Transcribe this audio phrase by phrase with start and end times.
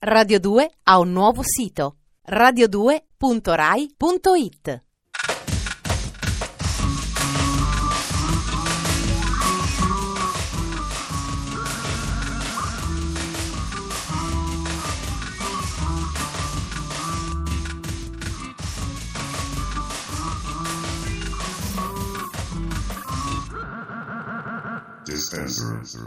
[0.00, 4.82] Radio 2 ha un nuovo sito radio2.rai.it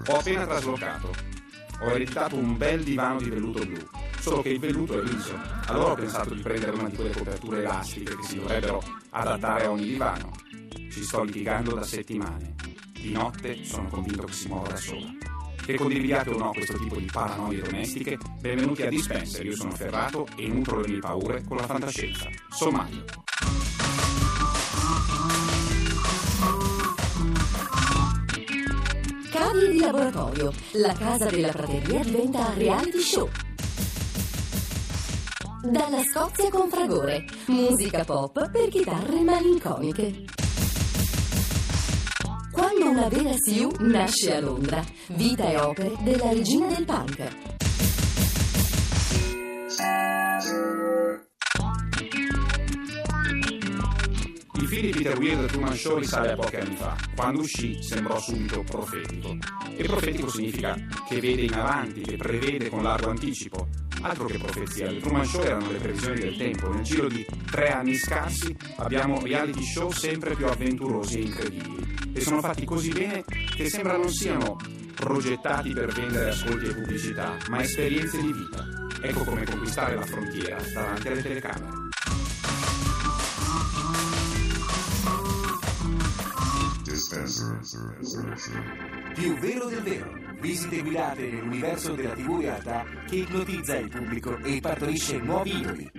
[0.08, 1.41] Ho appena traslocato.
[1.82, 3.80] Ho ereditato un bel divano di velluto blu,
[4.20, 5.36] solo che il velluto è liso.
[5.66, 9.72] Allora ho pensato di prendere una di quelle coperture elastiche che si dovrebbero adattare a
[9.72, 10.32] ogni divano.
[10.92, 12.54] Ci sto litigando da settimane.
[12.92, 15.12] Di notte sono convinto che si muova da sola.
[15.66, 19.44] Che condividiate o no questo tipo di paranoie domestiche, benvenuti a Dispenser.
[19.44, 22.28] Io sono Ferrato e nutro le mie paure con la fantascienza.
[22.50, 23.06] Sommario.
[29.52, 30.54] Cavi di laboratorio.
[30.76, 33.30] La casa della prateria diventa reality show.
[35.64, 37.26] Dalla Scozia con Fragore.
[37.48, 40.24] Musica pop per chitarre malinconiche.
[42.54, 44.82] Quando una vera Sioux nasce a Londra.
[45.08, 47.52] Vita e opere della regina del punk.
[54.82, 56.98] Film di Peter Weir The Truman Show risale a pochi anni fa.
[57.16, 59.38] Quando uscì sembrò subito profetico.
[59.76, 60.76] E profetico significa
[61.08, 63.68] che vede in avanti, che prevede con largo anticipo.
[64.02, 66.70] Altro che profezia, The Truman Show erano le previsioni del tempo.
[66.74, 72.10] Nel giro di tre anni scarsi abbiamo reality show sempre più avventurosi e incredibili.
[72.14, 73.24] E sono fatti così bene
[73.56, 74.58] che sembra non siano
[74.96, 78.68] progettati per vendere ascolti e pubblicità, ma esperienze di vita.
[79.04, 81.81] Ecco come conquistare la frontiera davanti alle telecamere.
[89.14, 90.12] Più vero del vero.
[90.42, 95.92] Visite guidate nell'universo della TV realtà che ipnotizza il pubblico e partorisce nuovi idoli.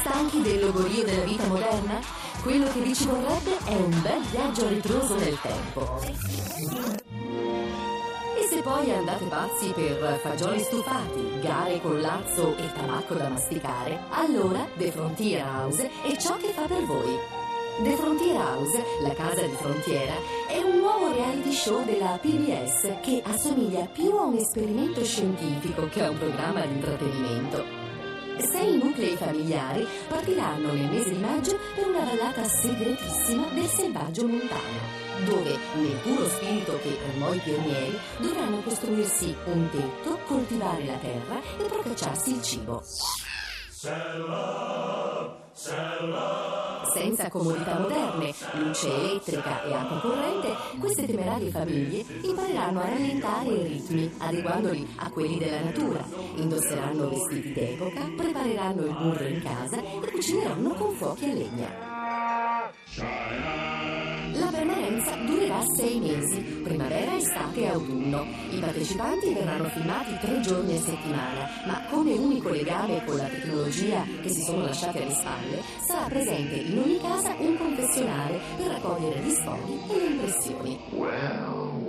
[0.00, 2.00] Stanchi del logorio della vita moderna?
[2.42, 6.00] Quello che vi ci vorrebbe è un bel viaggio ritroso nel tempo.
[8.66, 14.90] Poi andate pazzi per fagioli stufati, gare con lazzo e tabacco da masticare, allora The
[14.90, 17.16] Frontier House è ciò che fa per voi.
[17.84, 20.14] The Frontier House, la casa di frontiera,
[20.48, 26.02] è un nuovo reality show della PBS che assomiglia più a un esperimento scientifico che
[26.02, 27.75] a un programma di intrattenimento.
[28.38, 35.04] Sei nuclei familiari partiranno nel mese di maggio per una vallata segretissima del selvaggio montano
[35.24, 41.40] dove, nel puro spirito che armò i pionieri, dovranno costruirsi un tetto, coltivare la terra
[41.58, 42.82] e procacciarsi il cibo.
[46.94, 53.66] Senza comodità moderne, luce elettrica e acqua corrente, queste temerarie famiglie impareranno a rallentare i
[53.66, 56.02] ritmi, adeguandoli a quelli della natura.
[56.36, 61.68] Indosseranno vestiti d'epoca, prepareranno il burro in casa e cucineranno con fuochi a legna.
[62.96, 64.05] La
[64.56, 68.24] permanenza durerà sei mesi, primavera, estate e autunno.
[68.50, 74.02] I partecipanti verranno filmati tre giorni a settimana, ma come unico legame con la tecnologia
[74.22, 79.20] che si sono lasciati alle spalle, sarà presente in ogni casa un confessionale per raccogliere
[79.20, 80.80] gli sfoghi e le impressioni.
[80.92, 81.85] Well,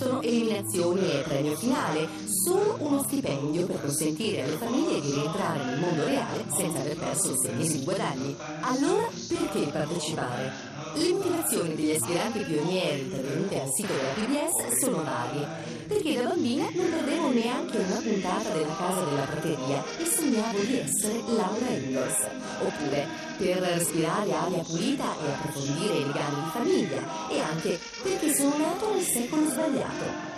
[0.00, 2.08] esistono eliminazioni e premio finale,
[2.42, 7.36] solo uno stipendio per consentire alle famiglie di rientrare nel mondo reale senza aver perso
[7.36, 8.34] sei mesi di guadagni.
[8.60, 10.52] Allora, perché partecipare?
[10.94, 15.46] Le motivazioni degli aspiranti pionieri intervenute al sito della PBS sono varie.
[15.86, 21.22] Perché bambina non perdevo neanche una puntata della casa della prateria e sognavo di essere
[21.26, 22.28] Laura Ingalls.
[22.62, 23.06] Oppure
[23.36, 27.28] per respirare aria pulita e approfondire i legami di famiglia.
[27.28, 30.29] E anche perché sono nato nel secolo sbagliato.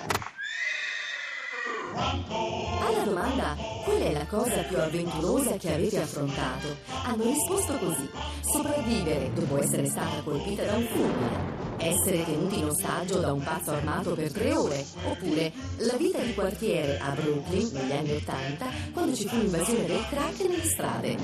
[1.94, 3.54] Alla domanda
[3.84, 6.68] qual è la cosa più avventurosa che avete affrontato,
[7.04, 8.08] hanno risposto così:
[8.40, 13.72] sopravvivere dopo essere stata colpita da un fulmine, essere tenuti in ostaggio da un pazzo
[13.72, 19.14] armato per tre ore, oppure la vita di quartiere a Brooklyn negli anni Ottanta, quando
[19.14, 21.16] ci fu l'invasione del crack nelle strade.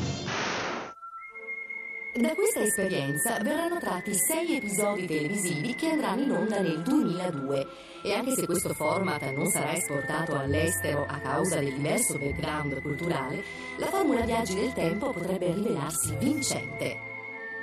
[2.15, 7.67] Da questa esperienza verranno tratti sei episodi televisivi che andranno in onda nel 2002
[8.03, 13.43] e anche se questo format non sarà esportato all'estero a causa del diverso background culturale,
[13.77, 17.09] la formula Viaggi del Tempo potrebbe rivelarsi vincente.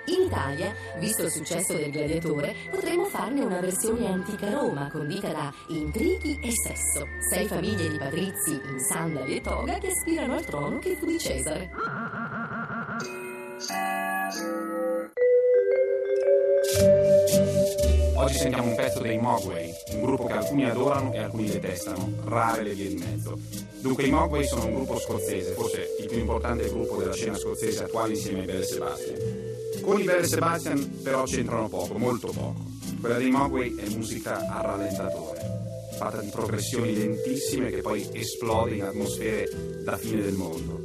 [0.08, 5.52] In Italia, visto il successo del Gladiatore, potremmo farne una versione antica Roma condita da
[5.70, 7.08] intrighi e sesso.
[7.28, 11.18] Sei famiglie di patrizi in sandali e toga che aspirano al trono che fu di
[11.18, 11.72] Cesare.
[18.26, 22.64] Oggi sentiamo un pezzo dei Mogwai, un gruppo che alcuni adorano e alcuni detestano, rare
[22.64, 23.38] le vie di mezzo.
[23.82, 27.84] Dunque i Mogwai sono un gruppo scozzese, forse il più importante gruppo della scena scozzese
[27.84, 29.20] attuale insieme ai Belle Sebastian.
[29.80, 32.66] Con i Belle Sebastian però c'entrano poco, molto poco.
[33.00, 35.35] Quella dei Mogwai è musica a rallentatore,
[35.96, 39.50] fatta di progressioni lentissime che poi esplode in atmosfere
[39.84, 40.84] da fine del mondo.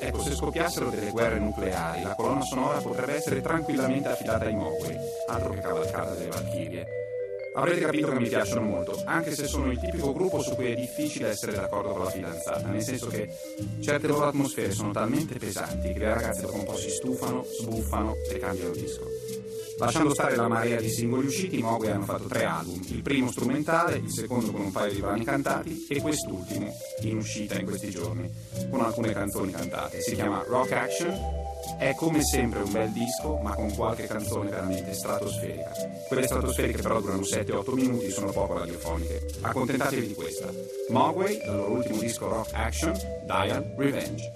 [0.00, 4.96] Ecco, se scoppiassero delle guerre nucleari, la colonna sonora potrebbe essere tranquillamente affidata ai Mogwai,
[5.28, 6.86] altro che cavalcata delle Valchirie.
[7.56, 10.74] Avrete capito che mi piacciono molto, anche se sono il tipico gruppo su cui è
[10.74, 13.28] difficile essere d'accordo con la fidanzata, nel senso che
[13.80, 18.16] certe loro atmosfere sono talmente pesanti che le ragazze dopo un po' si stufano, sbuffano
[18.28, 19.08] e cambiano disco.
[19.84, 23.96] Lasciando stare la marea di singoli usciti, Mogwai hanno fatto tre album, il primo strumentale,
[23.96, 28.30] il secondo con un paio di brani cantati e quest'ultimo in uscita in questi giorni,
[28.70, 30.00] con alcune canzoni cantate.
[30.00, 31.14] Si chiama Rock Action,
[31.78, 35.72] è come sempre un bel disco, ma con qualche canzone veramente stratosferica.
[36.08, 39.26] Quelle stratosferiche però durano 7-8 minuti, sono poco radiofoniche.
[39.42, 40.48] Accontentatevi di questa.
[40.88, 44.32] Mogwai, dal loro ultimo disco Rock Action, Dial Revenge.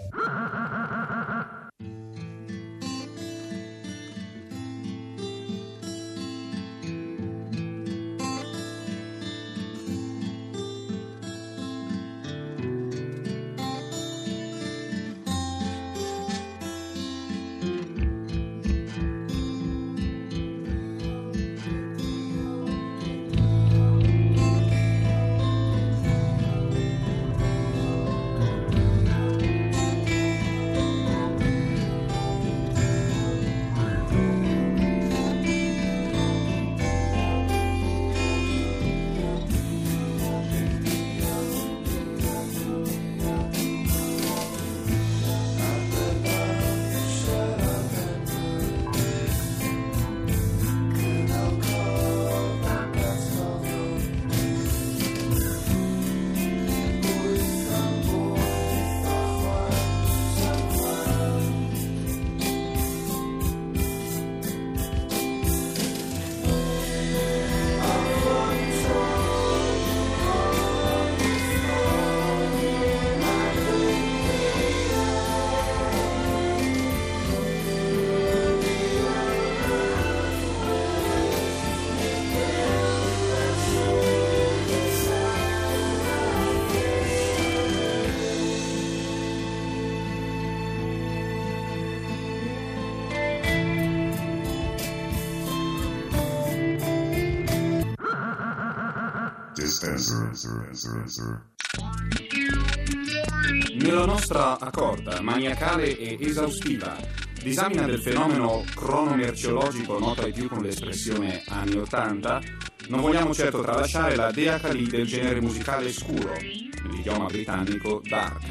[103.77, 106.97] Nella nostra accorta, maniacale e esaustiva
[107.41, 112.41] disamina del fenomeno cronomerciologico noto ai più con l'espressione anni 80,
[112.89, 118.43] non vogliamo certo tralasciare la Dea Kali del genere musicale scuro, nell'idioma britannico dark.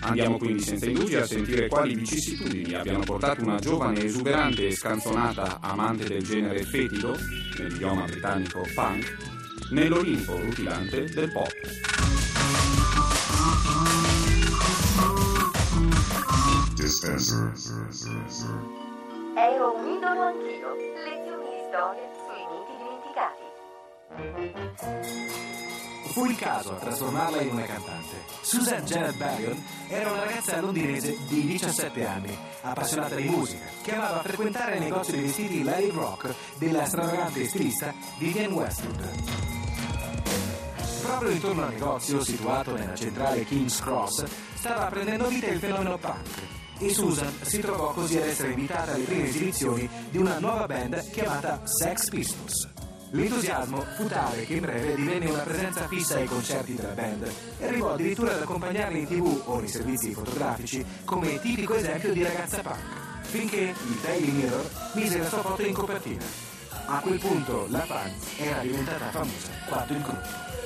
[0.00, 5.60] Andiamo quindi senza indugi a sentire quali vicissitudini abbiano portato una giovane esuberante e scanzonata
[5.60, 7.14] amante del genere fetido,
[7.58, 9.33] nell'idioma britannico punk,
[9.70, 11.52] nell'Olimpo rutilante del pop.
[19.36, 20.74] Ero un idolo anch'io.
[20.74, 23.44] Lezioni di storia sui miti dimenticati.
[26.12, 28.22] Fu il caso a trasformarla in una cantante.
[28.42, 34.22] Susan Janet Barrion era una ragazza londinese di 17 anni, appassionata di musica, che amava
[34.22, 39.53] frequentare il negozio di vestiti Lady Rock della stravagante stilista Vivienne Westwood.
[41.04, 46.40] Proprio intorno al negozio, situato nella centrale King's Cross, stava prendendo vita il fenomeno punk.
[46.78, 51.10] E Susan si trovò così ad essere invitata alle prime esibizioni di una nuova band
[51.10, 52.70] chiamata Sex Pistols.
[53.10, 57.66] L'entusiasmo fu tale che in breve divenne una presenza fissa ai concerti della band e
[57.66, 62.62] arrivò addirittura ad accompagnarli in tv o nei servizi fotografici come tipico esempio di ragazza
[62.62, 66.24] punk, finché il Daily Mirror mise la sua foto in copertina.
[66.86, 70.63] A quel punto la fan era diventata famosa quanto il gruppo.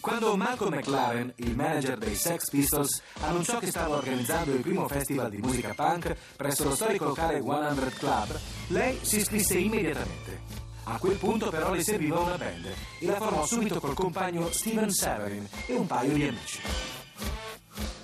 [0.00, 5.30] Quando Malcolm McLaren, il manager dei Sex Pistols, annunciò che stava organizzando il primo festival
[5.30, 8.38] di musica punk presso lo storico locale 100 Club,
[8.68, 10.40] lei si iscrisse immediatamente.
[10.84, 12.66] A quel punto però le serviva una band
[12.98, 16.60] e la formò subito col compagno Steven Severin e un paio di amici.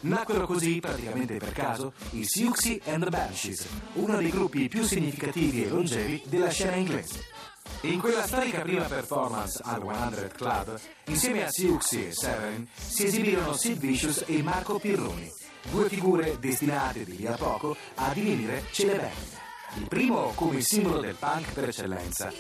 [0.01, 5.65] Nacquero così, praticamente per caso, i Siouxsie and the Banshees, uno dei gruppi più significativi
[5.65, 7.36] e longevi della scena inglese.
[7.83, 13.55] In quella storica prima performance al 100 Club, insieme a Siouxsie e Severin, si esibirono
[13.55, 15.31] Sid Vicious e Marco Pirroni,
[15.71, 19.45] due figure destinate di lì a poco a divenire celeberrime.
[19.77, 22.33] Il primo come simbolo del punk per eccellenza.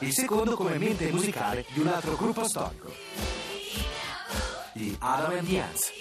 [0.00, 2.92] Il secondo come mente musicale di un altro gruppo storico.
[4.74, 5.92] Gli Adam Ants.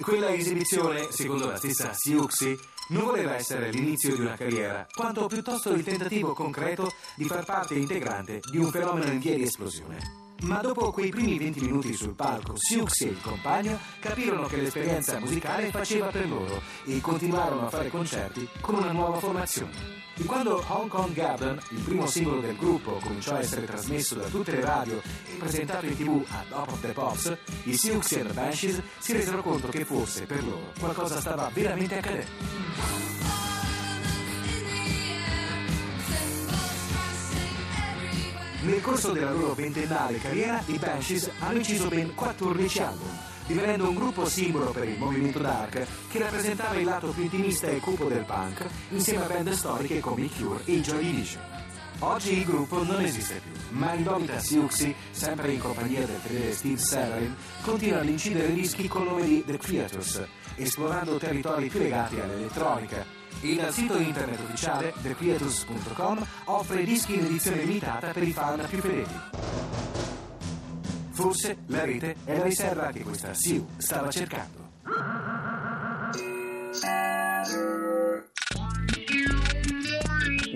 [0.00, 2.58] Quella esibizione, secondo la stessa Siuxi,
[2.88, 7.74] non voleva essere l'inizio di una carriera, quanto piuttosto il tentativo concreto di far parte
[7.74, 10.33] integrante di un fenomeno in via di esplosione.
[10.44, 15.18] Ma dopo quei primi 20 minuti sul palco, Siux e il compagno capirono che l'esperienza
[15.18, 20.02] musicale faceva per loro e continuarono a fare concerti con una nuova formazione.
[20.16, 24.28] E quando Hong Kong Garden, il primo singolo del gruppo, cominciò a essere trasmesso da
[24.28, 28.26] tutte le radio e presentato in tv a Top of the Pops, i Siux e
[28.26, 33.23] the Banshees si resero conto che forse per loro qualcosa stava veramente accadendo.
[38.64, 43.08] Nel corso della loro ventennale carriera, i Banshees hanno inciso ben 14 album,
[43.46, 47.78] divenendo un gruppo simbolo per il movimento dark che rappresentava il lato più intimista e
[47.78, 51.42] cupo del punk, insieme a band storiche come i Cure e i Joy Division.
[51.98, 56.78] Oggi il gruppo non esiste più, ma l'indomita Siuxi, sempre in compagnia del fedele Steve
[56.78, 63.04] Severin, continua ad incidere dischi con nome di The Creators, esplorando territori più legati all'elettronica,
[63.42, 69.20] il sito internet ufficiale thecreators.com offre dischi in edizione limitata per i fan più fedeli.
[71.10, 74.62] Forse la rete è la riserva che questa SIU stava cercando.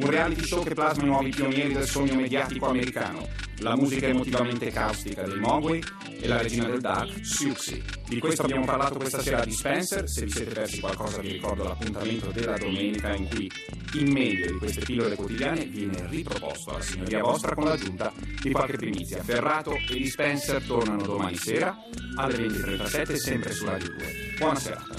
[0.01, 3.27] Un reality show che plasma i nuovi pionieri del sogno mediatico americano,
[3.59, 5.83] la musica emotivamente caustica dei Mogwai
[6.21, 7.83] e la regina del dark, Siuxi.
[8.09, 11.65] Di questo abbiamo parlato questa sera di Spencer, se vi siete persi qualcosa vi ricordo
[11.65, 13.51] l'appuntamento della domenica in cui
[13.95, 18.77] il meglio di queste pillole quotidiane viene riproposto alla signoria vostra con l'aggiunta di qualche
[18.77, 19.23] primizia.
[19.23, 21.77] Ferrato e di Spencer tornano domani sera
[22.17, 24.35] alle 20.37 sempre su Radio 2.
[24.39, 24.95] Buona serata.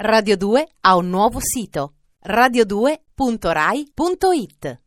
[0.00, 1.94] Radio 2 ha un nuovo sito
[2.24, 4.78] radio2.rai.it